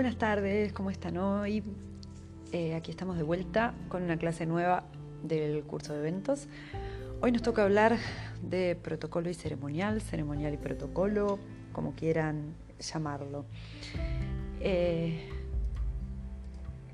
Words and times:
Buenas 0.00 0.16
tardes, 0.16 0.72
¿cómo 0.72 0.90
están 0.90 1.18
hoy? 1.18 1.62
Eh, 2.52 2.74
aquí 2.74 2.90
estamos 2.90 3.18
de 3.18 3.22
vuelta 3.22 3.74
con 3.90 4.02
una 4.02 4.16
clase 4.16 4.46
nueva 4.46 4.84
del 5.22 5.62
curso 5.64 5.92
de 5.92 5.98
eventos. 5.98 6.48
Hoy 7.20 7.32
nos 7.32 7.42
toca 7.42 7.64
hablar 7.64 7.98
de 8.40 8.78
protocolo 8.82 9.28
y 9.28 9.34
ceremonial, 9.34 10.00
ceremonial 10.00 10.54
y 10.54 10.56
protocolo, 10.56 11.38
como 11.74 11.94
quieran 11.94 12.54
llamarlo. 12.78 13.44
Eh, 14.60 15.28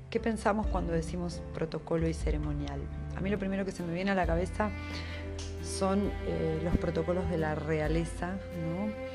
¿Qué 0.09 0.19
pensamos 0.19 0.67
cuando 0.67 0.91
decimos 0.91 1.41
protocolo 1.53 2.09
y 2.09 2.13
ceremonial? 2.13 2.81
A 3.15 3.21
mí 3.21 3.29
lo 3.29 3.39
primero 3.39 3.63
que 3.63 3.71
se 3.71 3.83
me 3.83 3.93
viene 3.93 4.11
a 4.11 4.15
la 4.15 4.27
cabeza 4.27 4.69
son 5.63 6.11
eh, 6.25 6.59
los 6.61 6.75
protocolos 6.75 7.29
de 7.29 7.37
la 7.37 7.55
realeza, 7.55 8.33
¿no? 8.33 9.06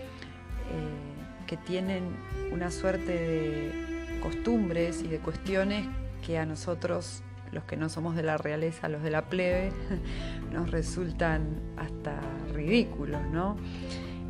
Que 1.53 1.59
tienen 1.59 2.05
una 2.51 2.71
suerte 2.71 3.13
de 3.13 4.21
costumbres 4.23 5.03
y 5.03 5.09
de 5.09 5.19
cuestiones 5.19 5.87
que 6.25 6.39
a 6.39 6.47
nosotros, 6.47 7.23
los 7.53 7.65
que 7.65 7.77
no 7.77 7.91
somos 7.91 8.17
de 8.17 8.23
la 8.23 8.39
realeza, 8.39 8.89
los 8.89 9.03
de 9.03 9.11
la 9.11 9.27
plebe, 9.27 9.71
nos 10.51 10.71
resultan 10.71 11.61
hasta 11.77 12.19
ridículos, 12.55 13.21
¿no? 13.31 13.59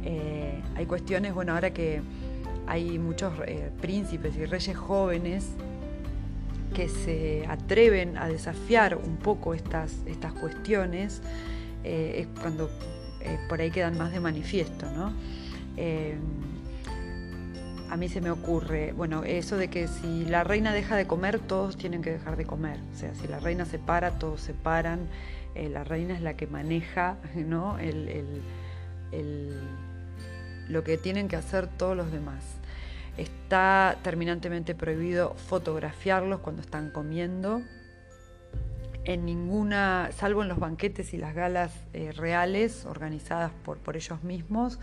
Eh, 0.03 0.61
hay 0.75 0.87
cuestiones, 0.87 1.33
bueno, 1.33 1.55
ahora 1.55 1.73
que 1.73 2.03
hay 2.67 2.99
muchos 2.99 3.35
eh, 3.47 3.71
príncipes 3.81 4.37
y 4.37 4.45
reyes 4.45 4.77
jóvenes 4.77 5.51
que 6.75 6.89
se 6.89 7.47
atreven 7.47 8.19
a 8.19 8.27
desafiar 8.27 8.97
un 8.97 9.17
poco 9.17 9.55
estas, 9.55 9.95
estas 10.07 10.33
cuestiones, 10.33 11.23
eh, 11.85 12.27
es 12.35 12.41
cuando 12.41 12.69
por 13.49 13.61
ahí 13.61 13.71
quedan 13.71 13.97
más 13.97 14.11
de 14.11 14.19
manifiesto, 14.19 14.91
¿no? 14.91 15.13
A 17.93 17.97
mí 17.99 18.09
se 18.09 18.23
me 18.23 18.31
ocurre, 18.31 18.95
bueno, 18.95 19.23
eso 19.23 19.59
de 19.59 19.69
que 19.69 19.87
si 19.87 20.25
la 20.25 20.45
reina 20.45 20.73
deja 20.73 20.97
de 20.97 21.07
comer, 21.07 21.39
todos 21.39 21.77
tienen 21.77 22.01
que 22.01 22.11
dejar 22.11 22.39
de 22.39 22.47
comer. 22.47 22.79
O 22.91 22.97
sea, 22.97 23.15
si 23.15 23.29
la 23.29 23.39
reina 23.39 23.67
se 23.67 23.79
para, 23.79 24.13
todos 24.13 24.41
se 24.41 24.55
paran. 24.55 25.01
Eh, 25.55 25.69
la 25.69 25.85
reina 25.85 26.15
es 26.15 26.23
la 26.23 26.33
que 26.33 26.47
maneja, 26.47 27.19
¿no? 27.35 27.77
lo 30.69 30.85
que 30.85 30.97
tienen 30.97 31.29
que 31.29 31.37
hacer 31.37 31.67
todos 31.67 31.95
los 31.95 32.11
demás. 32.11 32.43
Está 33.19 33.99
terminantemente 34.03 34.75
prohibido 34.75 35.35
fotografiarlos 35.35 36.41
cuando 36.41 36.63
están 36.63 36.93
comiendo. 36.93 37.61
En 39.05 39.27
ninguna, 39.27 40.09
salvo 40.17 40.41
en 40.43 40.49
los 40.49 40.59
banquetes 40.59 41.13
y 41.13 41.19
las 41.19 41.35
galas 41.35 41.73
eh, 41.93 42.11
reales 42.13 42.87
organizadas 42.87 43.53
por, 43.67 43.77
por 43.77 43.97
ellos 43.97 44.23
mismos, 44.23 44.79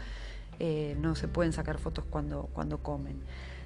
eh, 0.60 0.96
no 1.00 1.16
se 1.16 1.28
pueden 1.28 1.54
sacar 1.54 1.78
fotos 1.78 2.06
cuando, 2.10 2.50
cuando 2.54 2.80
comen. 2.80 3.22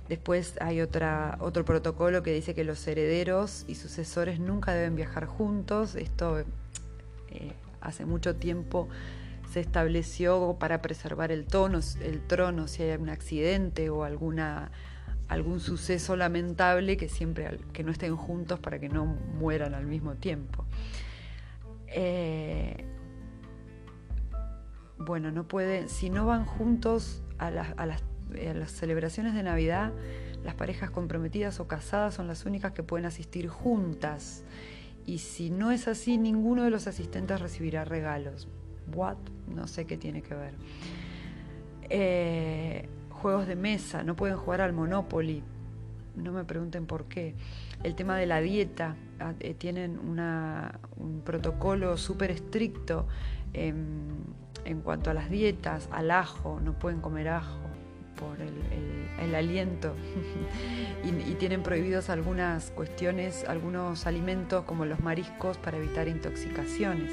Después 0.09 0.55
hay 0.61 0.81
otra, 0.81 1.37
otro 1.39 1.65
protocolo 1.65 2.23
que 2.23 2.33
dice 2.33 2.53
que 2.53 2.63
los 2.63 2.85
herederos 2.87 3.65
y 3.67 3.75
sucesores 3.75 4.39
nunca 4.39 4.73
deben 4.73 4.95
viajar 4.95 5.25
juntos. 5.25 5.95
Esto 5.95 6.39
eh, 7.29 7.53
hace 7.81 8.05
mucho 8.05 8.35
tiempo 8.35 8.89
se 9.51 9.59
estableció 9.59 10.57
para 10.59 10.81
preservar 10.81 11.31
el, 11.31 11.45
el 12.01 12.21
trono 12.27 12.67
si 12.67 12.83
hay 12.83 12.97
un 12.97 13.09
accidente 13.09 13.89
o 13.89 14.03
alguna, 14.03 14.71
algún 15.27 15.59
suceso 15.59 16.15
lamentable 16.15 16.97
que 16.97 17.07
siempre 17.07 17.59
que 17.71 17.83
no 17.83 17.91
estén 17.91 18.15
juntos 18.15 18.59
para 18.59 18.79
que 18.79 18.89
no 18.89 19.05
mueran 19.05 19.73
al 19.73 19.85
mismo 19.85 20.15
tiempo. 20.15 20.65
Eh, 21.87 22.85
bueno, 25.05 25.31
no 25.31 25.47
pueden, 25.47 25.89
si 25.89 26.09
no 26.09 26.25
van 26.25 26.45
juntos 26.45 27.21
a 27.37 27.51
las, 27.51 27.73
a 27.77 27.85
las 27.85 28.03
celebraciones 28.71 29.33
de 29.33 29.43
Navidad, 29.43 29.91
las 30.43 30.55
parejas 30.55 30.91
comprometidas 30.91 31.59
o 31.59 31.67
casadas 31.67 32.15
son 32.15 32.27
las 32.27 32.45
únicas 32.45 32.73
que 32.73 32.83
pueden 32.83 33.05
asistir 33.05 33.47
juntas. 33.47 34.43
Y 35.05 35.19
si 35.19 35.49
no 35.49 35.71
es 35.71 35.87
así, 35.87 36.17
ninguno 36.17 36.63
de 36.63 36.69
los 36.69 36.87
asistentes 36.87 37.39
recibirá 37.39 37.85
regalos. 37.85 38.47
What? 38.93 39.17
No 39.47 39.67
sé 39.67 39.85
qué 39.85 39.97
tiene 39.97 40.21
que 40.21 40.35
ver. 40.35 40.53
Eh, 41.89 42.89
juegos 43.09 43.47
de 43.47 43.55
mesa, 43.55 44.03
no 44.03 44.15
pueden 44.15 44.37
jugar 44.37 44.61
al 44.61 44.73
Monopoly. 44.73 45.43
No 46.15 46.31
me 46.31 46.43
pregunten 46.43 46.85
por 46.85 47.05
qué. 47.05 47.35
El 47.83 47.95
tema 47.95 48.17
de 48.17 48.25
la 48.25 48.39
dieta, 48.39 48.95
ah, 49.19 49.33
eh, 49.39 49.53
tienen 49.53 49.97
un 49.97 51.21
protocolo 51.25 51.97
súper 51.97 52.31
estricto 52.31 53.07
en 54.65 54.81
cuanto 54.81 55.09
a 55.09 55.13
las 55.13 55.29
dietas, 55.29 55.89
al 55.91 56.11
ajo, 56.11 56.59
no 56.63 56.73
pueden 56.73 57.01
comer 57.01 57.29
ajo 57.29 57.59
por 58.15 58.37
el, 58.39 59.35
aliento 59.35 59.95
y, 61.03 61.33
tienen 61.35 61.63
prohibidos 61.63 62.09
algunas 62.09 62.69
cuestiones, 62.71 63.45
algunos 63.47 64.05
alimentos 64.05 64.63
como 64.65 64.85
los 64.85 64.99
mariscos 64.99 65.57
para 65.57 65.77
evitar 65.77 66.07
intoxicaciones. 66.07 67.11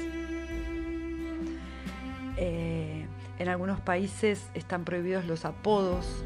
Eh, 2.37 3.05
en 3.39 3.49
algunos 3.49 3.79
países 3.79 4.49
están 4.53 4.83
prohibidos 4.83 5.25
los 5.25 5.45
apodos, 5.45 6.25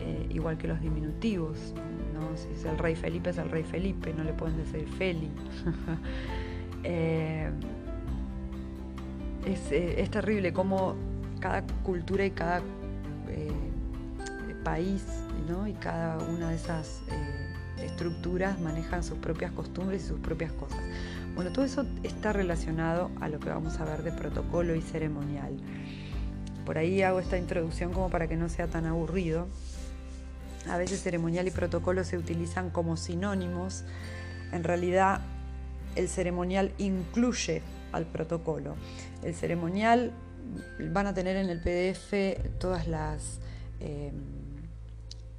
eh, 0.00 0.26
igual 0.30 0.56
que 0.56 0.68
los 0.68 0.80
diminutivos. 0.80 1.74
¿no? 2.12 2.36
Si 2.36 2.48
es 2.52 2.64
el 2.64 2.78
rey 2.78 2.94
Felipe, 2.94 3.30
es 3.30 3.38
el 3.38 3.50
rey 3.50 3.64
Felipe, 3.64 4.12
no 4.14 4.22
le 4.22 4.32
pueden 4.32 4.56
decir 4.58 4.86
Feli. 4.96 5.30
eh, 6.84 7.50
eh, 9.46 9.94
es, 9.98 10.10
terrible 10.10 10.52
cómo 10.52 10.94
cada 11.40 11.62
cultura 11.82 12.24
y 12.24 12.30
cada 12.30 12.60
eh, 13.28 13.50
país 14.64 15.02
y 15.68 15.72
cada 15.74 16.18
una 16.18 16.48
de 16.48 16.56
esas 16.56 17.02
eh, 17.10 17.84
estructuras 17.84 18.58
manejan 18.60 19.04
sus 19.04 19.18
propias 19.18 19.52
costumbres 19.52 20.02
y 20.02 20.06
sus 20.06 20.18
propias 20.20 20.52
cosas. 20.52 20.80
Bueno, 21.34 21.52
todo 21.52 21.64
eso 21.66 21.84
está 22.02 22.32
relacionado 22.32 23.10
a 23.20 23.28
lo 23.28 23.38
que 23.40 23.50
vamos 23.50 23.78
a 23.78 23.84
ver 23.84 24.02
de 24.02 24.12
protocolo 24.12 24.74
y 24.74 24.80
ceremonial. 24.80 25.54
Por 26.64 26.78
ahí 26.78 27.02
hago 27.02 27.20
esta 27.20 27.36
introducción 27.36 27.92
como 27.92 28.08
para 28.08 28.26
que 28.26 28.36
no 28.36 28.48
sea 28.48 28.68
tan 28.68 28.86
aburrido. 28.86 29.48
A 30.68 30.78
veces 30.78 31.02
ceremonial 31.02 31.46
y 31.46 31.50
protocolo 31.50 32.04
se 32.04 32.16
utilizan 32.16 32.70
como 32.70 32.96
sinónimos. 32.96 33.84
En 34.50 34.64
realidad 34.64 35.20
el 35.94 36.08
ceremonial 36.08 36.72
incluye 36.78 37.60
al 37.94 38.06
protocolo. 38.06 38.76
El 39.22 39.34
ceremonial 39.34 40.12
van 40.92 41.06
a 41.06 41.14
tener 41.14 41.36
en 41.36 41.48
el 41.48 41.60
PDF 41.60 42.38
todas 42.58 42.86
las, 42.86 43.40
em, 43.80 44.14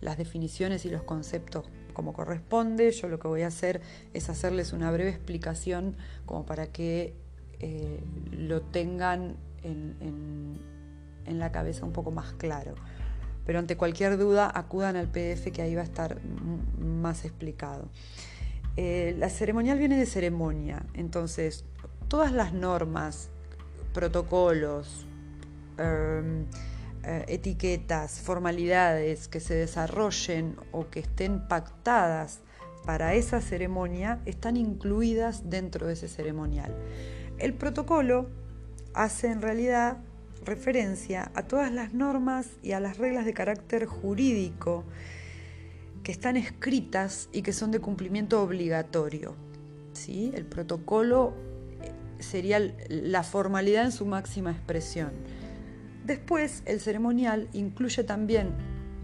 las 0.01 0.17
definiciones 0.17 0.85
y 0.85 0.89
los 0.89 1.03
conceptos 1.03 1.65
como 1.93 2.13
corresponde. 2.13 2.91
Yo 2.91 3.07
lo 3.07 3.19
que 3.19 3.27
voy 3.27 3.41
a 3.41 3.47
hacer 3.47 3.81
es 4.13 4.29
hacerles 4.29 4.73
una 4.73 4.91
breve 4.91 5.09
explicación 5.09 5.95
como 6.25 6.45
para 6.45 6.67
que 6.67 7.13
eh, 7.59 7.99
lo 8.31 8.61
tengan 8.61 9.37
en, 9.63 10.59
la 11.25 11.51
cabeza 11.51 11.85
un 11.85 11.91
poco 11.91 12.11
más 12.11 12.33
claro. 12.33 12.75
Pero 13.45 13.59
ante 13.59 13.77
cualquier 13.77 14.17
duda 14.17 14.51
acudan 14.53 14.95
al 14.95 15.07
PDF 15.07 15.51
que 15.51 15.61
ahí 15.61 15.75
va 15.75 15.81
a 15.81 15.85
estar 15.85 16.19
más 16.79 17.25
explicado. 17.25 17.89
Eh, 18.77 19.15
la 19.17 19.29
ceremonial 19.29 19.77
viene 19.79 19.97
de 19.97 20.05
ceremonia, 20.05 20.85
entonces 20.93 21.65
todas 22.15 22.31
las 22.31 22.53
normas, 22.53 23.29
protocolos, 23.93 25.05
em, 25.77 26.45
eh, 27.03 27.25
etiquetas, 27.27 28.21
formalidades 28.21 29.27
que 29.27 29.41
se 29.41 29.53
desarrollen 29.53 30.55
o 30.71 30.89
que 30.89 31.01
estén 31.01 31.45
pactadas 31.49 32.39
para 32.85 33.15
esa 33.15 33.41
ceremonia 33.41 34.21
están 34.23 34.55
incluidas 34.55 35.49
dentro 35.49 35.87
de 35.87 35.93
ese 35.95 36.07
ceremonial. 36.07 36.73
El 37.37 37.53
protocolo 37.53 38.29
hace 38.93 39.27
en 39.27 39.41
realidad 39.41 39.97
referencia 40.45 41.33
a 41.35 41.43
todas 41.43 41.69
las 41.69 41.93
normas 41.93 42.47
y 42.63 42.71
a 42.71 42.79
las 42.79 42.97
reglas 42.97 43.25
de 43.25 43.33
carácter 43.33 43.87
jurídico 43.87 44.85
que 46.01 46.13
están 46.13 46.37
escritas 46.37 47.27
y 47.33 47.41
que 47.41 47.51
son 47.51 47.71
de 47.71 47.79
cumplimiento 47.79 48.41
obligatorio. 48.41 49.35
¿sí? 49.91 50.31
El 50.33 50.45
protocolo 50.45 51.54
sería 52.19 52.59
la 52.89 53.23
formalidad 53.23 53.85
en 53.85 53.91
su 53.91 54.05
máxima 54.05 54.51
expresión. 54.51 55.11
Después, 56.05 56.61
el 56.65 56.79
ceremonial 56.79 57.47
incluye 57.53 58.03
también 58.03 58.49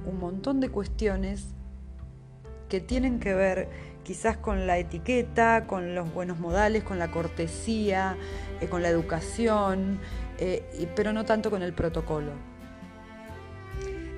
un 0.06 0.20
montón 0.20 0.60
de 0.60 0.70
cuestiones 0.70 1.48
que 2.70 2.80
tienen 2.80 3.20
que 3.20 3.34
ver 3.34 3.70
quizás 4.04 4.38
con 4.38 4.68
la 4.68 4.78
etiqueta, 4.78 5.68
con 5.68 5.94
los 5.96 6.14
buenos 6.14 6.40
modales, 6.40 6.84
con 6.84 7.00
la 7.00 7.12
cortesía, 7.12 8.18
eh, 8.62 8.68
con 8.68 8.82
la 8.82 8.90
educación, 8.90 10.00
eh, 10.40 10.90
pero 10.96 11.14
no 11.14 11.26
tanto 11.26 11.50
con 11.50 11.62
el 11.64 11.74
protocolo. 11.74 12.32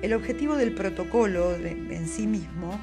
El 0.02 0.12
objetivo 0.12 0.56
del 0.56 0.74
protocolo 0.74 1.54
en 1.54 2.06
sí 2.08 2.26
mismo 2.26 2.78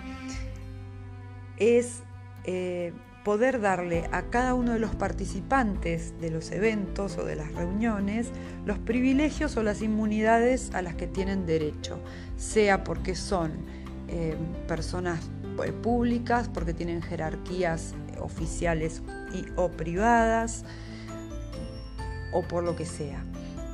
es 1.57 2.01
eh, 2.43 2.93
poder 3.23 3.61
darle 3.61 4.09
a 4.11 4.23
cada 4.23 4.53
uno 4.53 4.73
de 4.73 4.79
los 4.79 4.95
participantes 4.95 6.13
de 6.19 6.31
los 6.31 6.51
eventos 6.51 7.17
o 7.17 7.25
de 7.25 7.35
las 7.35 7.51
reuniones 7.53 8.31
los 8.65 8.79
privilegios 8.79 9.57
o 9.57 9.63
las 9.63 9.81
inmunidades 9.81 10.73
a 10.73 10.81
las 10.81 10.95
que 10.95 11.07
tienen 11.07 11.45
derecho, 11.45 11.99
sea 12.37 12.83
porque 12.83 13.15
son 13.15 13.51
eh, 14.07 14.35
personas 14.67 15.29
públicas, 15.83 16.49
porque 16.51 16.73
tienen 16.73 17.01
jerarquías 17.01 17.93
oficiales 18.19 19.01
y 19.33 19.45
o 19.55 19.69
privadas, 19.69 20.65
o 22.33 22.41
por 22.41 22.63
lo 22.63 22.75
que 22.75 22.85
sea. 22.85 23.23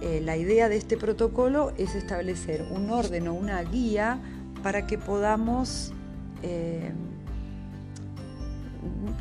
Eh, 0.02 0.22
la 0.24 0.38
idea 0.38 0.70
de 0.70 0.78
este 0.78 0.98
protocolo 0.98 1.74
es 1.78 1.96
establecer 1.96 2.64
un 2.72 2.90
orden 2.92 3.28
o 3.28 3.34
una 3.34 3.62
guía 3.64 4.20
para 4.62 4.86
que 4.86 4.98
podamos, 4.98 5.94
eh, 6.44 6.92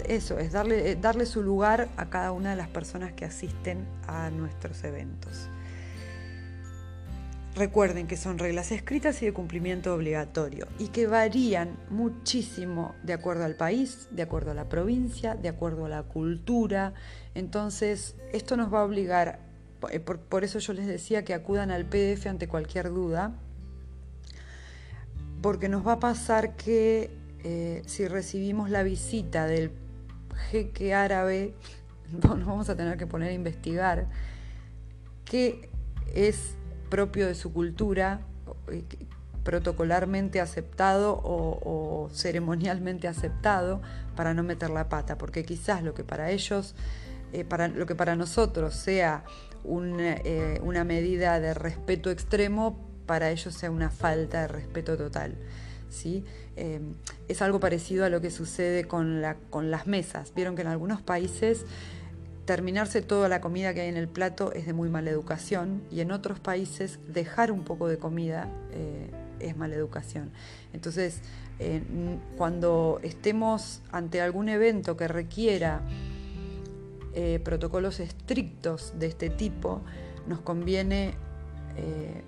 eso, 0.09 0.39
es 0.39 0.53
darle, 0.53 0.91
eh, 0.91 0.97
darle 0.97 1.27
su 1.27 1.43
lugar 1.43 1.89
a 1.97 2.11
cada 2.11 2.33
una 2.33 2.51
de 2.51 2.57
las 2.57 2.69
personas 2.69 3.13
que 3.13 3.25
asisten 3.25 3.87
a 4.07 4.31
nuestros 4.31 4.83
eventos. 4.85 5.49
Recuerden 7.55 8.07
que 8.07 8.19
son 8.19 8.39
reglas 8.39 8.71
escritas 8.71 9.23
y 9.23 9.27
de 9.27 9.33
cumplimiento 9.33 9.95
obligatorio 9.95 10.69
y 10.79 10.89
que 10.89 11.07
varían 11.07 11.79
muchísimo 11.89 12.95
de 13.03 13.15
acuerdo 13.15 13.45
al 13.45 13.57
país, 13.57 14.09
de 14.11 14.23
acuerdo 14.23 14.51
a 14.51 14.55
la 14.55 14.69
provincia, 14.69 15.35
de 15.35 15.49
acuerdo 15.49 15.87
a 15.87 15.89
la 15.89 16.03
cultura. 16.03 16.93
Entonces, 17.35 18.15
esto 18.35 18.59
nos 18.59 18.73
va 18.73 18.81
a 18.81 18.85
obligar 18.85 19.47
eh, 19.91 20.01
por, 20.01 20.45
eso 20.45 20.59
yo 20.59 20.73
les 20.73 20.87
decía 20.87 21.25
que 21.25 21.35
acudan 21.35 21.71
al 21.71 21.87
PDF 21.87 22.27
ante 22.27 22.49
cualquier 22.49 22.89
duda, 22.89 23.33
porque 25.43 25.69
nos 25.69 25.87
va 25.87 25.93
a 25.93 26.01
pasar 26.01 26.57
que 26.57 27.11
eh, 27.49 27.83
si 27.87 28.09
recibimos 28.09 28.71
la 28.71 28.83
visita 28.83 29.47
del 29.47 29.71
jeque 30.51 30.95
árabe, 30.95 31.55
nos 32.11 32.45
vamos 32.45 32.69
a 32.69 32.77
tener 32.77 32.99
que 32.99 33.07
poner 33.07 33.31
a 33.31 33.35
investigar 33.35 34.09
qué 35.25 35.71
es 36.13 36.57
propio 36.91 37.29
de 37.29 37.37
su 37.37 37.53
cultura, 37.53 38.23
eh, 38.73 38.83
protocolarmente 39.45 40.41
aceptado 40.41 41.21
o, 41.23 42.11
ceremonialmente 42.13 43.07
aceptado 43.07 43.81
para 44.17 44.35
no 44.35 44.43
meter 44.43 44.71
la 44.71 44.89
pata, 44.89 45.17
porque 45.17 45.45
quizás 45.45 45.85
lo 45.85 45.95
que 45.95 46.03
para 46.03 46.33
ellos, 46.33 46.75
para, 47.49 47.69
lo 47.69 47.87
que 47.87 47.95
para 47.95 48.17
nosotros 48.17 48.75
sea 48.75 49.23
eh, 49.65 50.59
una 50.65 50.83
medida 50.83 51.39
de 51.39 51.55
respeto 51.55 52.11
extremo, 52.11 52.77
para 53.07 53.31
ellos 53.31 53.55
sea 53.55 53.71
una 53.71 53.91
falta 53.91 54.41
de 54.43 54.49
respeto 54.49 54.97
total. 54.97 55.37
Eh, 56.57 56.81
es 57.29 57.43
algo 57.43 57.61
parecido 57.61 58.05
a 58.05 58.09
lo 58.09 58.21
que 58.21 58.31
sucede 58.31 58.85
con, 58.85 59.23
la, 59.23 59.37
con 59.51 59.71
las 59.71 59.87
mesas. 59.87 60.33
Vieron 60.35 60.57
que 60.57 60.63
en 60.63 60.69
algunos 60.69 61.03
países 61.03 61.65
terminarse 62.45 63.03
toda 63.03 63.29
la 63.29 63.41
comida 63.41 63.75
que 63.75 63.83
hay 63.83 63.89
en 63.89 63.97
el 63.97 64.09
plato 64.09 64.53
es 64.53 64.67
de 64.67 64.73
muy 64.73 64.89
mala 64.89 65.11
educación 65.11 65.83
y 65.91 66.01
en 66.01 66.13
otros 66.13 66.39
países 66.39 67.01
dejar 67.09 67.51
un 67.51 67.65
poco 67.65 67.89
de 67.89 67.99
comida 67.99 68.49
eh, 68.73 69.11
es 69.41 69.57
mala 69.57 69.75
educación. 69.75 70.31
Entonces, 70.73 71.21
cuando 72.37 73.01
estemos 73.03 73.81
ante 73.91 74.21
algún 74.21 74.51
evento 74.51 74.97
que 74.97 75.09
requiera 75.09 75.81
eh, 77.19 77.41
protocolos 77.43 77.99
estrictos 77.99 78.93
de 78.99 79.07
este 79.07 79.31
tipo, 79.31 79.81
nos 80.27 80.41
conviene 80.41 81.15
eh, 81.77 82.23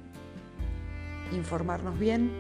informarnos 1.33 1.99
bien, 1.99 2.31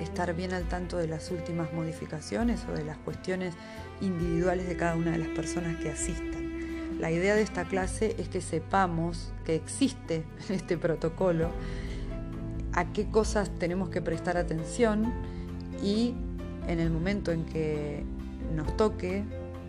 estar 0.00 0.34
bien 0.34 0.52
al 0.52 0.64
tanto 0.64 0.96
de 0.96 1.08
las 1.08 1.30
últimas 1.30 1.72
modificaciones 1.72 2.64
o 2.68 2.72
de 2.72 2.84
las 2.84 2.98
cuestiones 2.98 3.54
individuales 4.00 4.68
de 4.68 4.76
cada 4.76 4.96
una 4.96 5.12
de 5.12 5.18
las 5.18 5.28
personas 5.28 5.76
que 5.76 5.90
asistan. 5.90 6.98
La 7.00 7.10
idea 7.10 7.34
de 7.34 7.42
esta 7.42 7.64
clase 7.64 8.16
es 8.18 8.28
que 8.28 8.40
sepamos 8.40 9.32
que 9.44 9.54
existe 9.54 10.24
este 10.48 10.76
protocolo, 10.76 11.50
a 12.72 12.92
qué 12.92 13.06
cosas 13.10 13.50
tenemos 13.58 13.88
que 13.88 14.02
prestar 14.02 14.36
atención 14.36 15.12
y 15.82 16.14
en 16.66 16.80
el 16.80 16.90
momento 16.90 17.32
en 17.32 17.44
que 17.44 18.04
nos 18.54 18.76
toque 18.76 19.24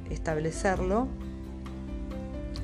establecerlo, 0.10 1.08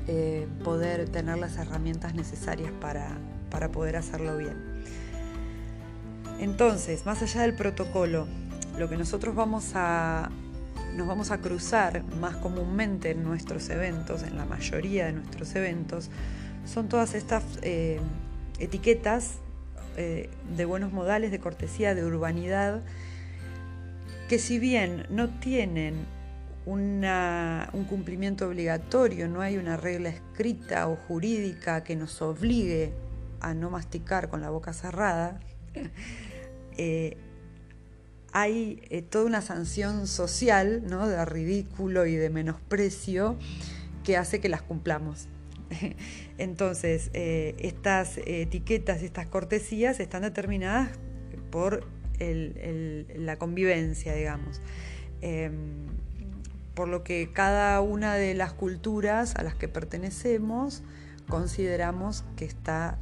eh, 0.08 0.46
poder 0.62 1.08
tener 1.08 1.38
las 1.38 1.56
herramientas 1.56 2.14
necesarias 2.14 2.70
para, 2.80 3.18
para 3.50 3.70
poder 3.70 3.96
hacerlo 3.96 4.36
bien. 4.36 4.75
Entonces, 6.38 7.06
más 7.06 7.22
allá 7.22 7.42
del 7.42 7.54
protocolo, 7.54 8.26
lo 8.78 8.88
que 8.88 8.96
nosotros 8.96 9.34
vamos 9.34 9.72
a, 9.74 10.30
nos 10.94 11.06
vamos 11.06 11.30
a 11.30 11.38
cruzar 11.38 12.04
más 12.20 12.36
comúnmente 12.36 13.10
en 13.12 13.22
nuestros 13.22 13.70
eventos, 13.70 14.22
en 14.22 14.36
la 14.36 14.44
mayoría 14.44 15.06
de 15.06 15.12
nuestros 15.12 15.54
eventos, 15.54 16.10
son 16.66 16.88
todas 16.88 17.14
estas 17.14 17.42
eh, 17.62 18.00
etiquetas 18.58 19.36
eh, 19.96 20.28
de 20.56 20.64
buenos 20.66 20.92
modales, 20.92 21.30
de 21.30 21.40
cortesía, 21.40 21.94
de 21.94 22.04
urbanidad, 22.04 22.82
que 24.28 24.38
si 24.38 24.58
bien 24.58 25.06
no 25.08 25.30
tienen 25.30 25.94
un 26.66 27.86
cumplimiento 27.88 28.48
obligatorio, 28.48 29.28
no 29.28 29.40
hay 29.40 29.56
una 29.56 29.76
regla 29.76 30.08
escrita 30.08 30.88
o 30.88 30.96
jurídica 30.96 31.84
que 31.84 31.94
nos 31.94 32.20
obligue 32.20 32.92
a 33.40 33.54
no 33.54 33.70
masticar 33.70 34.28
con 34.28 34.40
la 34.40 34.50
boca 34.50 34.72
cerrada, 34.72 35.38
eh, 36.76 37.16
hay 38.32 38.82
eh, 38.90 39.02
toda 39.02 39.24
una 39.24 39.40
sanción 39.40 40.06
social 40.06 40.82
¿no? 40.86 41.08
de 41.08 41.24
ridículo 41.24 42.06
y 42.06 42.16
de 42.16 42.28
menosprecio 42.28 43.36
que 44.04 44.16
hace 44.16 44.40
que 44.40 44.48
las 44.48 44.62
cumplamos. 44.62 45.28
Entonces, 46.38 47.10
eh, 47.14 47.54
estas 47.58 48.18
etiquetas 48.18 49.02
y 49.02 49.06
estas 49.06 49.26
cortesías 49.26 50.00
están 50.00 50.22
determinadas 50.22 50.90
por 51.50 51.86
la 52.18 53.36
convivencia, 53.36 54.14
digamos. 54.14 54.62
Em, 55.20 55.86
por 56.74 56.88
lo 56.88 57.04
que 57.04 57.30
cada 57.32 57.80
una 57.80 58.14
de 58.14 58.34
las 58.34 58.52
culturas 58.52 59.34
a 59.36 59.42
las 59.42 59.54
que 59.54 59.68
pertenecemos 59.68 60.82
consideramos 61.28 62.24
que 62.36 62.44
está 62.44 62.98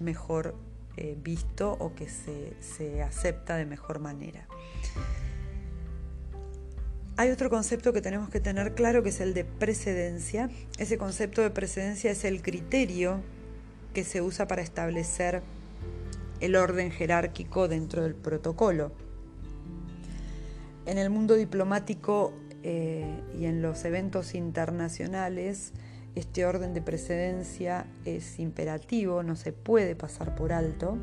mejor 0.00 0.54
eh, 0.96 1.16
visto 1.22 1.72
o 1.78 1.94
que 1.94 2.06
se, 2.08 3.02
acepta 3.02 3.56
de 3.56 3.64
mejor 3.64 3.98
manera. 3.98 4.46
Hay 7.16 7.30
otro 7.30 7.50
concepto 7.50 7.92
que 7.92 8.02
tenemos 8.02 8.28
que 8.28 8.40
tener 8.40 8.74
claro 8.74 9.02
que 9.02 9.08
es 9.08 9.20
el 9.20 9.32
de 9.32 9.44
precedencia. 9.44 10.50
Ese 10.78 10.98
concepto 10.98 11.40
de 11.42 11.50
precedencia 11.50 12.10
es 12.10 12.24
el 12.24 12.42
criterio 12.42 13.20
que 13.94 14.04
se 14.04 14.22
usa 14.22 14.46
para 14.46 14.62
establecer 14.62 15.42
el 16.40 16.56
orden 16.56 16.90
jerárquico 16.90 17.68
dentro 17.68 18.02
del 18.02 18.14
protocolo. 18.14 18.92
En 20.84 20.98
el 20.98 21.10
mundo 21.10 21.34
diplomático 21.34 22.34
eh, 22.62 23.20
y 23.38 23.44
en 23.46 23.62
los 23.62 23.84
eventos 23.84 24.34
internacionales 24.34 25.72
este 26.14 26.44
orden 26.44 26.74
de 26.74 26.82
precedencia 26.82 27.86
es 28.04 28.38
imperativo, 28.38 29.22
no 29.22 29.36
se 29.36 29.52
puede 29.52 29.94
pasar 29.94 30.34
por 30.34 30.52
alto 30.52 30.98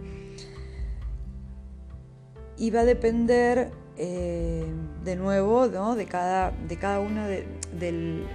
y 2.57 2.71
va 2.71 2.81
a 2.81 2.85
depender 2.85 3.71
eh, 3.97 4.65
de 5.03 5.15
nuevo 5.15 5.67
de, 5.67 6.05
cada, 6.05 6.51
de 6.51 6.77
cada 6.77 6.99
uno 6.99 7.27
del, 7.27 8.25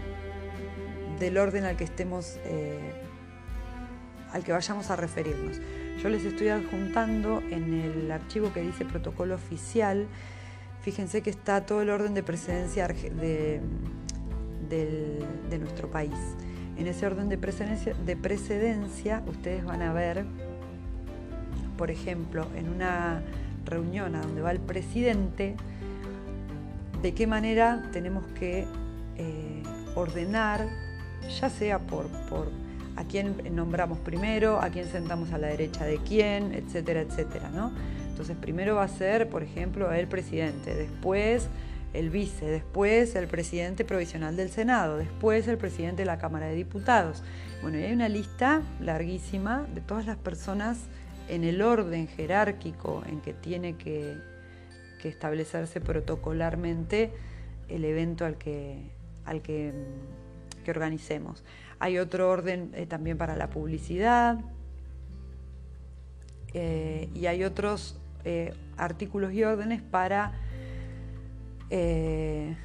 del, 1.18 1.38
orden 1.38 1.64
al 1.64 1.76
que 1.76 1.84
estemos, 1.84 2.38
eh, 2.44 2.92
al 4.32 4.44
que 4.44 4.52
vayamos 4.52 4.90
a 4.90 4.96
referirnos. 4.96 5.60
Yo 6.02 6.08
les 6.08 6.24
estoy 6.24 6.48
adjuntando 6.48 7.40
en 7.50 7.74
el 7.74 8.10
archivo 8.10 8.52
que 8.52 8.60
dice 8.60 8.84
protocolo 8.84 9.34
oficial 9.34 10.08
fíjense 10.84 11.22
que 11.22 11.30
está 11.30 11.64
todo 11.64 11.80
el 11.80 11.88
orden 11.88 12.12
de 12.12 12.22
precedencia 12.22 12.86
de, 12.86 13.62
nuestro 15.58 15.90
país. 15.90 16.12
En 16.76 16.86
ese 16.86 17.06
orden 17.06 17.28
de 17.28 17.38
precedencia, 17.38 17.94
de 17.94 18.16
precedencia 18.16 19.22
ustedes 19.26 19.64
van 19.64 19.82
a 19.82 19.92
ver, 19.92 20.24
por 21.76 21.90
ejemplo, 21.90 22.46
en 22.56 22.68
una 22.68 23.22
reunión 23.64 24.14
a 24.14 24.22
donde 24.22 24.42
va 24.42 24.50
el 24.50 24.60
presidente, 24.60 25.56
de 27.00 27.14
qué 27.14 27.26
manera 27.26 27.88
tenemos 27.92 28.26
que 28.38 28.66
eh, 29.16 29.62
ordenar, 29.94 30.66
ya 31.40 31.48
sea 31.50 31.78
por, 31.78 32.08
por 32.28 32.50
a 32.96 33.04
quién 33.04 33.36
nombramos 33.54 33.98
primero, 33.98 34.60
a 34.60 34.70
quién 34.70 34.86
sentamos 34.86 35.32
a 35.32 35.38
la 35.38 35.48
derecha 35.48 35.84
de 35.84 35.98
quién, 35.98 36.54
etcétera, 36.54 37.00
etcétera, 37.00 37.50
¿no? 37.50 37.72
Entonces 38.08 38.36
primero 38.36 38.76
va 38.76 38.84
a 38.84 38.88
ser, 38.88 39.28
por 39.28 39.42
ejemplo, 39.42 39.92
el 39.92 40.06
presidente, 40.06 40.74
después 40.74 41.48
el 41.94 42.10
vice, 42.10 42.44
después 42.44 43.14
el 43.14 43.28
presidente 43.28 43.84
provisional 43.84 44.36
del 44.36 44.50
Senado, 44.50 44.98
después 44.98 45.46
el 45.48 45.56
presidente 45.56 46.02
de 46.02 46.06
la 46.06 46.18
Cámara 46.18 46.46
de 46.46 46.56
Diputados. 46.56 47.22
Bueno, 47.62 47.78
hay 47.78 47.92
una 47.92 48.08
lista 48.08 48.62
larguísima 48.80 49.66
de 49.74 49.80
todas 49.80 50.04
las 50.04 50.16
personas 50.16 50.80
en 51.28 51.44
el 51.44 51.62
orden 51.62 52.08
jerárquico 52.08 53.02
en 53.06 53.20
que 53.20 53.32
tiene 53.32 53.76
que, 53.76 54.34
establecerse 55.04 55.82
protocolarmente 55.82 57.12
el 57.68 57.84
evento 57.84 58.24
al 58.24 58.38
que, 58.38 58.90
al 59.26 59.42
que, 59.42 59.70
organicemos. 60.66 61.44
Hay 61.78 61.98
otro 61.98 62.30
orden 62.30 62.70
eh, 62.72 62.86
también 62.86 63.18
para 63.18 63.36
la 63.36 63.50
publicidad 63.50 64.40
eh, 66.54 67.10
y 67.14 67.26
hay 67.26 67.44
otros 67.44 67.98
eh, 68.24 68.54
artículos 68.78 69.34
y 69.34 69.44
órdenes 69.44 69.82
para 69.82 70.32
eh, 71.70 72.56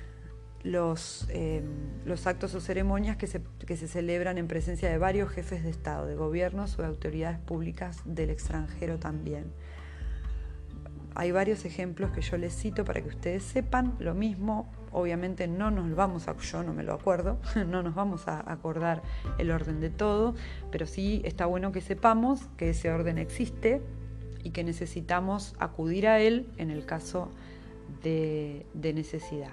los, 0.63 1.27
em, 1.29 1.63
los, 2.05 2.27
actos 2.27 2.53
o 2.55 2.61
ceremonias 2.61 3.17
que 3.17 3.27
se, 3.27 3.41
que 3.65 3.77
se, 3.77 3.87
celebran 3.87 4.37
en 4.37 4.47
presencia 4.47 4.89
de 4.89 4.97
varios 4.97 5.29
jefes 5.29 5.63
de 5.63 5.69
Estado, 5.69 6.05
de 6.05 6.15
gobiernos 6.15 6.77
o 6.77 6.81
de 6.81 6.87
autoridades 6.87 7.39
públicas 7.39 8.01
del 8.05 8.29
extranjero 8.29 8.99
también. 8.99 9.51
Hay 11.15 11.31
varios 11.31 11.65
ejemplos 11.65 12.11
que 12.11 12.21
yo 12.21 12.37
les 12.37 12.55
cito 12.55 12.85
para 12.85 13.01
que 13.01 13.09
ustedes 13.09 13.43
sepan. 13.43 13.95
Lo 13.99 14.13
mismo, 14.13 14.71
obviamente 14.91 15.47
no 15.47 15.71
nos 15.71 15.93
vamos 15.95 16.27
a, 16.27 16.37
yo 16.37 16.63
no 16.63 16.73
me 16.73 16.83
lo 16.83 16.93
acuerdo, 16.93 17.39
no 17.67 17.83
nos 17.83 17.95
vamos 17.95 18.27
a 18.27 18.51
acordar 18.51 19.01
el 19.37 19.51
orden 19.51 19.79
de 19.79 19.89
todo, 19.89 20.35
pero 20.71 20.85
sí 20.85 21.21
está 21.25 21.45
bueno 21.45 21.71
que 21.71 21.81
sepamos 21.81 22.47
que 22.57 22.69
ese 22.71 22.91
orden 22.91 23.17
existe 23.17 23.81
y 24.43 24.51
que 24.51 24.63
necesitamos 24.63 25.55
acudir 25.59 26.07
a 26.07 26.19
él 26.19 26.47
en 26.57 26.69
el 26.71 26.85
caso 26.85 27.25
de 27.25 27.48
necesidad. 28.93 29.51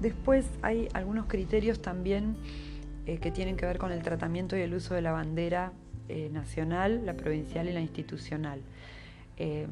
Después 0.00 0.48
hay 0.62 0.88
algunos 0.94 1.26
criterios 1.26 1.82
también 1.82 2.36
eh, 3.06 3.18
que 3.18 3.30
tienen 3.30 3.56
que 3.56 3.66
ver 3.66 3.78
con 3.78 3.92
el 3.92 4.02
tratamiento 4.02 4.56
y 4.56 4.62
el 4.62 4.72
uso 4.72 4.94
de 4.94 5.02
la 5.02 5.12
bandera 5.12 5.72
eh, 6.08 6.30
nacional, 6.32 7.04
la 7.04 7.14
provincial 7.14 7.68
y 7.68 7.72
la 7.72 7.80
institucional. 7.80 8.60
Em, 9.36 9.68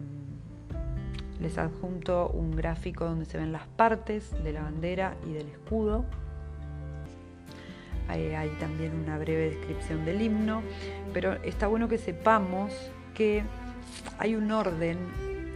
les 1.40 1.56
adjunto 1.56 2.28
un 2.30 2.54
gráfico 2.56 3.04
donde 3.04 3.24
se 3.24 3.38
ven 3.38 3.52
las 3.52 3.66
partes 3.68 4.32
de 4.44 4.52
la 4.52 4.62
bandera 4.62 5.16
y 5.26 5.32
del 5.32 5.46
escudo. 5.48 6.04
hay 8.08 8.48
también 8.58 8.94
una 8.94 9.18
breve 9.18 9.50
descripción 9.50 10.04
del 10.04 10.20
himno, 10.20 10.62
pero 11.12 11.34
está 11.44 11.68
bueno 11.68 11.88
que 11.88 11.98
sepamos 11.98 12.72
que 13.14 13.42
hay 14.18 14.34
un 14.34 14.50
orden 14.50 14.98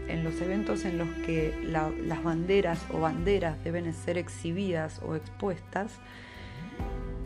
en 0.09 0.25
los 0.25 0.41
eventos 0.41 0.85
en 0.85 0.99
los 0.99 1.09
que 1.27 1.55
las 1.65 2.23
banderas 2.23 2.79
o 2.93 3.01
banderas 3.01 3.63
deben 3.65 3.93
ser 3.95 4.19
exhibidas 4.19 5.01
o 5.03 5.15
expuestas, 5.17 5.93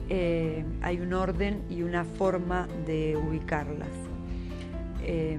eh, 0.09 0.65
hay 0.83 1.01
un 1.01 1.13
orden 1.13 1.63
y 1.69 1.83
una 1.83 2.05
forma 2.05 2.69
de 2.87 3.17
ubicarlas. 3.17 3.89
Eh, 5.03 5.39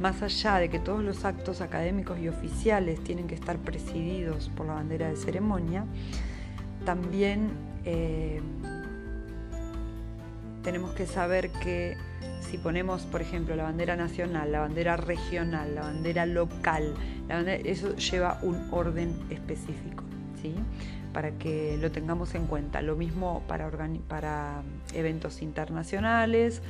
más 0.00 0.22
allá 0.22 0.56
de 0.56 0.68
que 0.68 0.80
todos 0.80 1.04
los 1.04 1.24
actos 1.24 1.60
académicos 1.60 2.18
y 2.18 2.28
oficiales 2.28 3.02
tienen 3.04 3.28
que 3.28 3.36
estar 3.36 3.58
presididos 3.58 4.50
por 4.56 4.66
la 4.66 4.74
bandera 4.74 5.08
de 5.08 5.16
ceremonia, 5.16 5.84
también 6.84 7.50
eh, 7.84 8.40
tenemos 10.64 10.92
que 10.94 11.06
saber 11.06 11.50
que 11.50 11.96
si 12.52 12.58
ponemos, 12.58 13.04
por 13.04 13.22
ejemplo, 13.22 13.56
la 13.56 13.62
bandera 13.62 13.96
nacional, 13.96 14.52
la 14.52 14.60
bandera 14.60 14.98
regional, 14.98 15.74
la 15.74 15.80
bandera 15.80 16.26
local, 16.26 16.92
eso 17.64 17.96
lleva 17.96 18.38
un 18.42 18.68
orden 18.70 19.18
específico, 19.30 20.04
¿sí? 20.42 20.54
para 21.14 21.30
que 21.38 21.78
lo 21.80 21.90
tengamos 21.90 22.34
en 22.34 22.46
cuenta. 22.46 22.82
Lo 22.82 22.94
mismo 22.94 23.42
para, 23.48 23.70
para 24.06 24.60
eventos 24.92 25.40
internacionales 25.40 26.60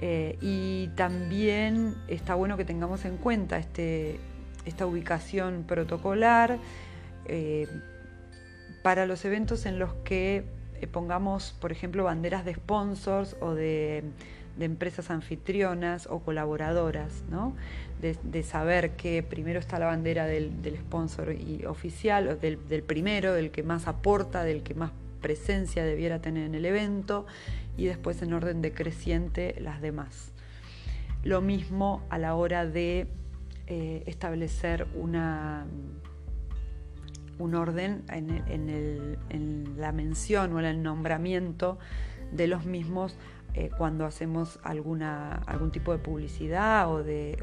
eh, 0.00 0.36
y 0.40 0.88
también 0.96 1.94
está 2.08 2.34
bueno 2.34 2.56
que 2.56 2.64
tengamos 2.64 3.04
en 3.04 3.16
cuenta 3.16 3.58
este, 3.58 4.18
esta 4.66 4.84
ubicación 4.84 5.62
protocolar 5.62 6.58
eh, 7.26 7.68
para 8.82 9.06
los 9.06 9.24
eventos 9.24 9.64
en 9.64 9.78
los 9.78 9.94
que 10.02 10.42
eh, 10.80 10.88
pongamos, 10.88 11.54
por 11.60 11.70
ejemplo, 11.70 12.02
banderas 12.02 12.44
de 12.44 12.54
sponsors 12.54 13.36
o 13.40 13.54
de 13.54 14.02
de 14.56 14.64
empresas 14.66 15.10
anfitrionas 15.10 16.06
o 16.10 16.20
colaboradoras, 16.20 17.24
¿no? 17.28 17.54
de, 18.00 18.42
saber 18.42 18.96
que 18.96 19.22
primero 19.22 19.58
está 19.58 19.78
la 19.78 19.86
bandera 19.86 20.26
del, 20.26 20.76
sponsor 20.76 21.32
y 21.32 21.64
oficial, 21.64 22.38
del, 22.40 22.82
primero, 22.82 23.32
del 23.32 23.50
que 23.50 23.62
más 23.62 23.86
aporta, 23.86 24.44
del 24.44 24.62
que 24.62 24.74
más 24.74 24.92
presencia 25.20 25.84
debiera 25.84 26.20
tener 26.20 26.46
en 26.46 26.54
el 26.54 26.66
evento, 26.66 27.26
y 27.76 27.86
después 27.86 28.20
en 28.22 28.34
orden 28.34 28.60
decreciente 28.60 29.56
las 29.58 29.80
demás. 29.80 30.32
Lo 31.22 31.40
mismo 31.40 32.02
a 32.10 32.18
la 32.18 32.34
hora 32.34 32.66
de 32.66 33.08
eh, 33.66 34.02
establecer 34.06 34.86
una, 34.94 35.66
un 37.38 37.54
orden 37.54 38.04
en, 38.10 38.44
en 39.30 39.74
la 39.78 39.92
mención 39.92 40.52
o 40.52 40.60
en 40.60 40.66
el 40.66 40.82
nombramiento 40.82 41.78
de 42.32 42.46
los 42.46 42.66
mismos 42.66 43.16
eh, 43.56 43.70
cuando 43.76 44.04
hacemos 44.04 44.58
alguna, 44.64 45.36
algún 45.46 45.70
tipo 45.70 45.92
de 45.92 45.98
publicidad 45.98 46.92
o 46.92 47.04
de, 47.04 47.38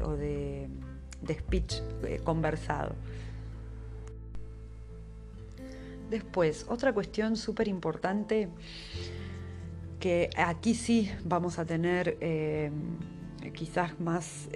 de, 1.22 1.34
speech 1.34 1.76
eh, 2.04 2.20
conversado. 2.22 2.94
Después, 6.10 6.66
otra 6.68 6.92
cuestión 6.92 7.36
súper 7.36 7.66
importante 7.66 8.50
que 10.00 10.28
aquí 10.36 10.74
sí 10.74 11.10
vamos 11.24 11.58
a 11.58 11.64
tener 11.64 12.18
eh, 12.20 12.70
quizás 13.54 13.98
más, 13.98 14.50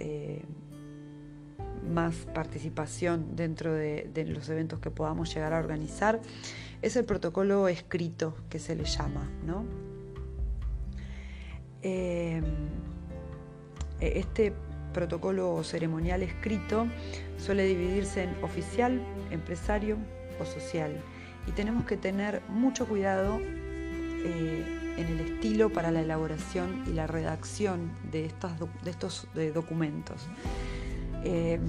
más 1.90 2.14
participación 2.34 3.34
dentro 3.34 3.72
de, 3.72 4.10
de, 4.12 4.26
los 4.26 4.50
eventos 4.50 4.78
que 4.80 4.90
podamos 4.90 5.32
llegar 5.34 5.54
a 5.54 5.58
organizar, 5.58 6.20
es 6.82 6.96
el 6.96 7.06
protocolo 7.06 7.68
escrito 7.68 8.36
que 8.50 8.58
se 8.58 8.74
le 8.74 8.84
llama, 8.84 9.30
¿no? 9.46 9.85
Em, 11.86 12.42
e-, 14.00 14.18
este 14.18 14.52
protocolo 14.92 15.62
ceremonial 15.62 16.22
escrito 16.22 16.88
suele 17.38 17.64
dividirse 17.64 18.24
en 18.24 18.30
oficial, 18.42 19.00
empresario 19.30 19.96
o 20.40 20.44
social. 20.44 20.90
Y 21.46 21.52
tenemos 21.52 21.84
que 21.84 21.96
tener 21.96 22.42
mucho 22.48 22.86
cuidado 22.86 23.38
eh, 23.40 24.64
en 24.96 25.06
el 25.06 25.20
estilo 25.20 25.70
para 25.70 25.92
la 25.92 26.00
elaboración 26.00 26.82
y 26.88 26.92
la 26.92 27.06
redacción 27.06 27.92
de, 28.10 28.24
estos 28.84 29.28
documentos. 29.54 30.26
Em, 31.22 31.60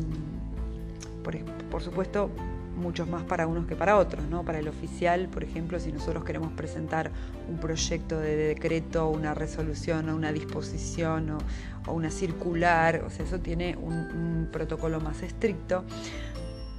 por 1.70 1.84
supuesto, 1.84 2.32
muchos 2.78 3.08
más 3.08 3.24
para 3.24 3.48
unos 3.48 3.66
que 3.66 3.76
para 3.76 3.98
otros, 3.98 4.26
¿no? 4.28 4.44
Para 4.44 4.60
el 4.60 4.68
oficial, 4.68 5.28
por 5.28 5.44
ejemplo, 5.44 5.80
si 5.80 5.92
nosotros 5.92 6.24
queremos 6.24 6.52
presentar 6.54 7.12
un 7.50 7.58
proyecto 7.58 8.20
de 8.20 8.36
decreto, 8.36 9.10
una 9.10 9.34
resolución 9.34 10.10
o 10.10 10.16
una 10.16 10.32
disposición 10.32 11.32
o, 11.32 11.92
una 11.92 12.12
circular, 12.12 13.04
o 13.06 13.10
sea, 13.10 13.26
eso 13.26 13.40
tiene 13.40 13.76
un, 13.78 14.48
protocolo 14.52 15.00
más 15.00 15.24
estricto, 15.24 15.84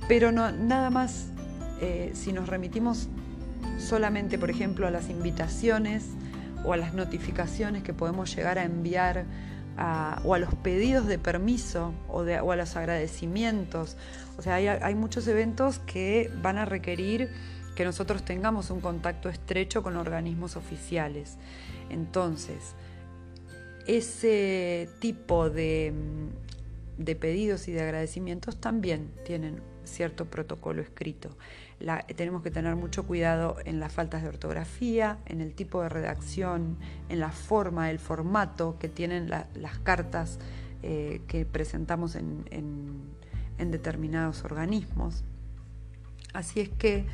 pero 0.07 0.33
no, 0.33 0.51
nada 0.53 0.91
más 0.91 1.33
eh, 1.81 2.13
si 2.15 2.33
nos 2.33 2.49
remitimos 2.49 3.09
solamente, 3.79 4.39
por 4.39 4.51
ejemplo, 4.51 4.87
a 4.87 4.91
las 4.91 5.11
invitaciones 5.11 6.05
o 6.65 6.73
a 6.73 6.77
las 6.77 6.95
notificaciones 6.95 7.83
que 7.83 7.95
podemos 7.95 8.35
llegar 8.35 8.59
a 8.59 8.65
enviar 8.65 9.25
o 10.25 10.35
a 10.35 10.39
los 10.39 10.55
pedidos 10.57 11.07
de 11.07 11.19
permiso 11.19 11.93
o, 12.09 12.21
a 12.23 12.57
los 12.57 12.77
agradecimientos. 12.77 13.97
O 14.37 14.43
sea, 14.43 14.55
hay, 14.55 14.95
muchos 14.95 15.27
eventos 15.29 15.79
que 15.81 16.31
van 16.43 16.59
a 16.59 16.65
requerir 16.65 17.29
que 17.77 17.85
nosotros 17.85 18.25
tengamos 18.25 18.71
un 18.71 18.81
contacto 18.81 19.29
estrecho 19.29 19.83
con 19.83 19.97
organismos 19.97 20.57
oficiales. 20.57 21.37
Entonces, 21.91 22.75
ese 23.87 24.89
tipo 24.99 25.49
de, 25.49 25.93
de 26.97 27.15
pedidos 27.15 27.69
y 27.69 27.73
de 27.73 27.83
agradecimientos 27.83 28.61
también 28.61 29.13
tienen 29.25 29.61
cierto 29.85 30.27
protocolo 30.27 30.83
escrito 30.83 31.31
tenemos 32.17 32.43
que 32.43 32.51
tener 32.51 32.75
mucho 32.77 33.07
cuidado 33.07 33.57
en 33.65 33.81
las 33.81 33.93
faltas 33.93 34.23
de 34.23 34.29
ortografía, 34.29 35.19
en 35.27 35.41
el 35.41 35.55
tipo 35.55 35.83
de 35.83 35.89
redacción, 35.89 36.77
en 37.09 37.21
la 37.21 37.31
forma, 37.31 37.91
el 37.91 37.99
formato 37.99 38.79
que 38.79 38.89
tienen 38.89 39.31
las 39.31 39.79
cartas 39.83 40.39
eh, 40.83 41.23
que 41.27 41.45
presentamos 41.45 42.15
en, 42.15 43.19
determinados 43.59 44.45
organismos. 44.45 45.25
Así 46.33 46.61
es 46.61 46.69
que 46.69 47.05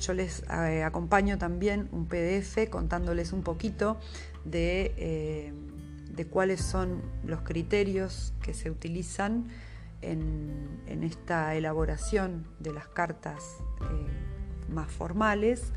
yo 0.00 0.12
les 0.12 0.42
eh, 0.50 0.82
acompaño 0.82 1.38
también 1.38 1.88
un 1.92 2.06
PDF 2.06 2.68
contándoles 2.68 3.32
un 3.32 3.42
poquito 3.42 4.00
eh, 4.52 5.52
de, 6.10 6.26
cuáles 6.26 6.60
son 6.62 7.00
los 7.24 7.42
criterios 7.42 8.34
que 8.42 8.54
se 8.54 8.70
utilizan 8.70 9.46
en, 10.02 11.02
esta 11.02 11.54
elaboración 11.56 12.46
de 12.60 12.72
las 12.72 12.86
cartas 12.86 13.56
eh, 13.80 14.72
más 14.72 14.90
formales 14.90 15.72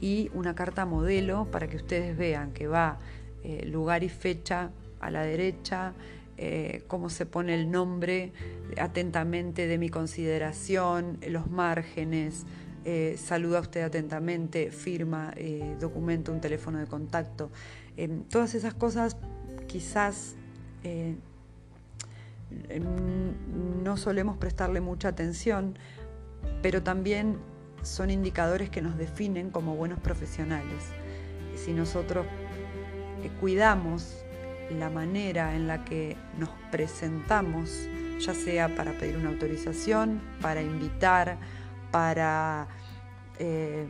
y 0.00 0.30
una 0.34 0.54
carta 0.54 0.84
modelo 0.84 1.50
para 1.50 1.66
que 1.66 1.76
ustedes 1.76 2.16
vean 2.16 2.52
que 2.52 2.66
va 2.66 2.98
eh, 3.42 3.64
lugar 3.66 4.02
y 4.02 4.10
fecha 4.10 4.70
a 5.00 5.10
la 5.10 5.22
derecha, 5.22 5.94
eh, 6.36 6.82
cómo 6.88 7.08
se 7.08 7.24
pone 7.24 7.54
el 7.54 7.70
nombre 7.70 8.32
atentamente 8.78 9.66
de 9.66 9.78
mi 9.78 9.88
consideración, 9.88 11.18
los 11.26 11.50
márgenes, 11.50 12.44
saluda 13.16 13.58
usted 13.58 13.82
atentamente, 13.82 14.70
firma, 14.70 15.34
documento, 15.80 16.30
un 16.30 16.40
teléfono 16.40 16.78
de 16.78 16.86
contacto. 16.86 17.50
todas 18.28 18.54
esas 18.54 18.74
cosas 18.74 19.16
quizás 19.66 20.36
no 22.80 23.96
solemos 23.96 24.36
prestarle 24.36 24.80
mucha 24.80 25.08
atención, 25.08 25.78
pero 26.62 26.82
también 26.82 27.38
son 27.82 28.10
indicadores 28.10 28.70
que 28.70 28.82
nos 28.82 28.96
definen 28.96 29.50
como 29.50 29.76
buenos 29.76 30.00
profesionales. 30.00 30.84
Si 31.54 31.72
nosotros 31.72 32.26
eh, 33.22 33.30
cuidamos 33.40 34.24
la 34.70 34.90
manera 34.90 35.54
en 35.54 35.66
la 35.66 35.84
que 35.84 36.16
nos 36.38 36.50
presentamos, 36.70 37.88
ya 38.18 38.34
sea 38.34 38.74
para 38.74 38.92
pedir 38.92 39.16
una 39.16 39.30
autorización, 39.30 40.20
para 40.40 40.62
invitar, 40.62 41.38
para 41.90 42.66
eh, 43.38 43.86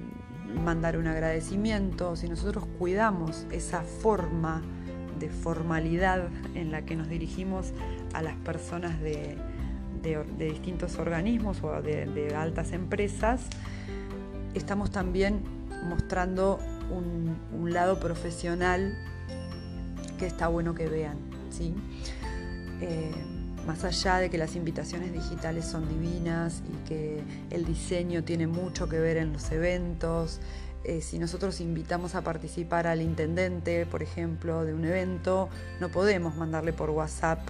mandar 0.64 0.96
un 0.98 1.06
agradecimiento, 1.06 2.16
si 2.16 2.28
nosotros 2.28 2.66
cuidamos 2.78 3.46
esa 3.50 3.82
forma 3.82 4.62
de 5.18 5.28
formalidad 5.28 6.28
en 6.54 6.70
la 6.70 6.82
que 6.82 6.96
nos 6.96 7.08
dirigimos 7.08 7.72
a 8.12 8.22
las 8.22 8.34
personas 8.36 9.00
de, 9.00 9.36
distintos 10.38 10.98
organismos 10.98 11.62
o 11.62 11.82
de, 11.82 12.32
altas 12.36 12.72
empresas, 12.72 13.46
estamos 14.54 14.90
también 14.90 15.40
mostrando 15.88 16.60
un, 16.90 17.72
lado 17.72 17.98
profesional 17.98 18.96
que 20.18 20.26
está 20.26 20.48
bueno 20.48 20.74
que 20.74 20.86
vean. 20.86 21.18
¿sí? 21.50 21.74
Eh, 22.80 23.10
más 23.66 23.82
allá 23.84 24.18
de 24.18 24.30
que 24.30 24.38
las 24.38 24.54
invitaciones 24.54 25.12
digitales 25.12 25.64
son 25.64 25.88
divinas 25.88 26.62
y 26.72 26.88
que 26.88 27.20
el 27.50 27.64
diseño 27.64 28.22
tiene 28.22 28.46
mucho 28.46 28.88
que 28.88 28.98
ver 29.00 29.16
en 29.16 29.32
los 29.32 29.50
eventos, 29.50 30.40
eh, 30.86 31.00
si 31.00 31.18
nosotros 31.18 31.60
invitamos 31.60 32.14
a 32.14 32.22
participar 32.22 32.86
al 32.86 33.02
intendente, 33.02 33.86
por 33.86 34.04
ejemplo, 34.04 34.64
de 34.64 34.72
un 34.72 34.84
evento, 34.84 35.48
no 35.80 35.88
podemos 35.88 36.36
mandarle 36.36 36.72
por 36.72 36.90
WhatsApp 36.90 37.40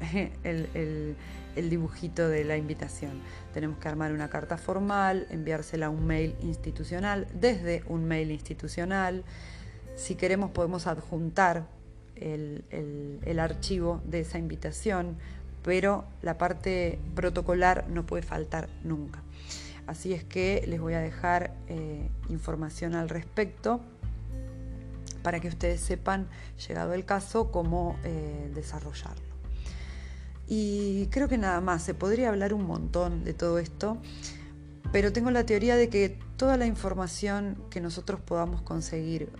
el, 0.44 1.16
dibujito 1.56 2.28
de 2.28 2.44
la 2.44 2.56
invitación. 2.56 3.12
Tenemos 3.52 3.78
que 3.78 3.88
armar 3.88 4.12
una 4.12 4.30
carta 4.30 4.56
formal, 4.56 5.26
enviársela 5.30 5.86
a 5.86 5.90
un 5.90 6.06
mail 6.06 6.36
institucional, 6.40 7.26
desde 7.34 7.84
un 7.86 8.06
mail 8.06 8.30
institucional. 8.30 9.24
Si 9.94 10.14
queremos 10.14 10.50
podemos 10.52 10.86
adjuntar 10.86 11.66
el, 12.14 12.64
el, 12.70 13.38
archivo 13.38 14.00
de 14.06 14.20
esa 14.20 14.38
invitación 14.38 15.16
pero 15.62 16.04
la 16.22 16.38
parte 16.38 17.00
protocolar 17.16 17.88
no 17.88 18.06
puede 18.06 18.22
faltar 18.22 18.68
nunca. 18.84 19.20
Así 19.86 20.12
es 20.12 20.24
que 20.24 20.64
les 20.66 20.80
voy 20.80 20.94
a 20.94 21.00
dejar 21.00 21.54
eh, 21.68 22.10
información 22.28 22.94
al 22.94 23.08
respecto 23.08 23.80
para 25.22 25.40
que 25.40 25.48
ustedes 25.48 25.80
sepan, 25.80 26.28
llegado 26.68 26.92
el 26.92 27.04
caso, 27.04 27.50
cómo 27.50 27.96
eh, 28.04 28.50
desarrollarlo. 28.54 29.26
Y 30.48 31.08
creo 31.08 31.28
que 31.28 31.38
nada 31.38 31.60
más, 31.60 31.82
se 31.82 31.94
podría 31.94 32.28
hablar 32.28 32.54
un 32.54 32.64
montón 32.64 33.24
de 33.24 33.34
todo 33.34 33.58
esto, 33.58 33.98
pero 34.92 35.12
tengo 35.12 35.30
la 35.30 35.44
teoría 35.44 35.76
de 35.76 35.88
que 35.88 36.18
toda 36.36 36.56
la 36.56 36.66
información 36.66 37.60
que 37.70 37.80
nosotros 37.80 38.20
podamos 38.20 38.62
conseguir 38.62 39.30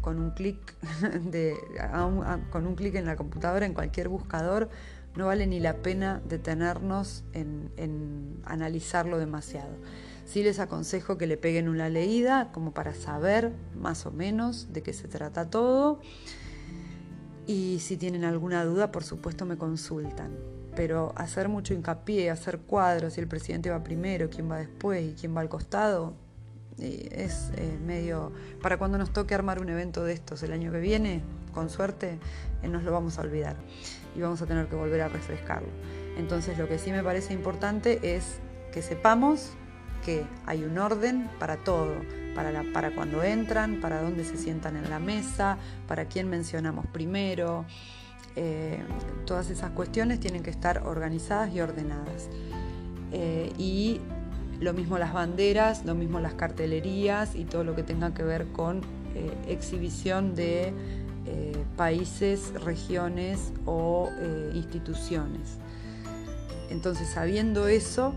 con 0.00 0.20
un 0.20 0.30
clic 0.30 0.76
con 2.50 2.66
un 2.66 2.74
clic 2.76 2.94
en 2.94 3.04
la 3.04 3.16
computadora, 3.16 3.66
en 3.66 3.74
cualquier 3.74 4.08
buscador, 4.08 4.68
no 5.16 5.26
vale 5.26 5.46
ni 5.46 5.60
la 5.60 5.76
pena 5.78 6.22
detenernos 6.28 7.24
en, 7.32 8.40
analizarlo 8.44 9.18
demasiado. 9.18 9.76
Sí 10.24 10.42
les 10.42 10.58
aconsejo 10.58 11.18
que 11.18 11.26
le 11.26 11.36
peguen 11.36 11.68
una 11.68 11.88
leída 11.88 12.52
como 12.52 12.72
para 12.72 12.94
saber 12.94 13.52
más 13.74 14.06
o 14.06 14.10
menos 14.10 14.72
de 14.72 14.82
qué 14.82 14.92
se 14.92 15.08
trata 15.08 15.50
todo. 15.50 16.00
Y 17.46 17.78
si 17.80 17.96
tienen 17.96 18.24
alguna 18.24 18.64
duda, 18.64 18.92
por 18.92 19.04
supuesto 19.04 19.46
me 19.46 19.56
consultan. 19.56 20.36
Pero 20.76 21.12
hacer 21.16 21.48
mucho 21.48 21.72
hincapié, 21.72 22.30
hacer 22.30 22.58
cuadros, 22.58 23.14
si 23.14 23.20
el 23.20 23.26
presidente 23.26 23.70
va 23.70 23.82
primero, 23.82 24.28
quién 24.28 24.50
va 24.50 24.58
después 24.58 25.02
y 25.02 25.14
quién 25.14 25.34
va 25.34 25.40
al 25.40 25.48
costado, 25.48 26.14
es 26.78 27.50
eh, 27.56 27.78
medio... 27.84 28.32
Para 28.62 28.76
cuando 28.76 28.98
nos 28.98 29.12
toque 29.12 29.34
armar 29.34 29.60
un 29.60 29.68
evento 29.68 30.04
de 30.04 30.12
estos 30.12 30.42
el 30.42 30.52
año 30.52 30.70
que 30.70 30.80
viene, 30.80 31.22
con 31.58 31.70
suerte, 31.70 32.20
eh, 32.62 32.68
nos 32.68 32.84
lo 32.84 32.92
vamos 32.92 33.18
a 33.18 33.22
olvidar 33.22 33.56
y 34.14 34.20
vamos 34.20 34.40
a 34.40 34.46
tener 34.46 34.68
que 34.68 34.76
volver 34.76 35.00
a 35.00 35.08
refrescarlo. 35.08 35.66
Entonces 36.16 36.56
lo 36.56 36.68
que 36.68 36.78
sí 36.78 36.92
me 36.92 37.02
parece 37.02 37.34
importante 37.34 37.98
es 38.14 38.38
que 38.72 38.80
sepamos 38.80 39.54
que 40.04 40.24
hay 40.46 40.62
un 40.62 40.78
orden 40.78 41.28
para 41.40 41.56
todo, 41.56 41.96
para, 42.36 42.62
para 42.72 42.94
cuando 42.94 43.24
entran, 43.24 43.80
para 43.80 44.00
dónde 44.00 44.22
se 44.22 44.36
sientan 44.36 44.76
en 44.76 44.88
la 44.88 45.00
mesa, 45.00 45.58
para 45.88 46.04
quién 46.04 46.30
mencionamos 46.30 46.86
primero. 46.92 47.64
Eh, 48.36 48.78
todas 49.26 49.50
esas 49.50 49.72
cuestiones 49.72 50.20
tienen 50.20 50.44
que 50.44 50.50
estar 50.50 50.86
organizadas 50.86 51.52
y 51.52 51.60
ordenadas. 51.60 52.28
Eh, 53.10 53.52
y 53.58 54.00
lo 54.60 54.74
mismo 54.74 54.96
las 54.96 55.12
banderas, 55.12 55.84
lo 55.84 55.96
mismo 55.96 56.20
las 56.20 56.34
cartelerías 56.34 57.34
y 57.34 57.44
todo 57.44 57.64
lo 57.64 57.74
que 57.74 57.82
tenga 57.82 58.14
que 58.14 58.22
ver 58.22 58.46
con 58.52 58.82
exhibición 59.48 60.36
de 60.36 60.72
eh, 61.30 61.52
países, 61.76 62.54
regiones 62.64 63.52
o 63.66 64.08
eh, 64.18 64.52
instituciones. 64.54 65.58
Entonces, 66.70 67.06
sabiendo 67.06 67.68
eso, 67.68 68.14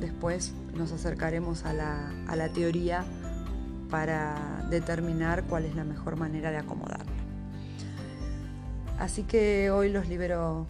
después 0.00 0.52
nos 0.72 0.92
acercaremos 0.92 1.64
a 1.64 1.72
la, 1.72 2.48
teoría 2.54 3.04
para 3.90 4.66
determinar 4.70 5.44
cuál 5.44 5.64
es 5.64 5.74
la 5.74 5.82
mejor 5.82 6.14
manera 6.14 6.52
de 6.52 6.58
acomodarla. 6.58 7.10
Así 9.00 9.24
que 9.24 9.72
hoy 9.72 9.90
los 9.90 10.08
libero 10.08 10.68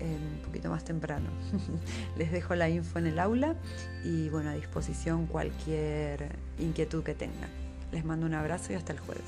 eh, 0.00 0.18
un 0.38 0.42
poquito 0.44 0.70
más 0.70 0.84
temprano. 0.84 1.28
Les 2.18 2.32
dejo 2.32 2.56
la 2.56 2.68
info 2.68 2.98
en 2.98 3.06
el 3.06 3.20
aula 3.20 3.54
y 4.04 4.28
bueno, 4.30 4.50
a 4.50 4.54
disposición 4.54 5.26
cualquier 5.26 6.36
inquietud 6.58 7.04
que 7.04 7.14
tengan. 7.14 7.50
Les 7.92 8.04
mando 8.04 8.26
un 8.26 8.34
abrazo 8.34 8.72
y 8.72 8.74
hasta 8.74 8.92
el 8.92 8.98
jueves. 8.98 9.24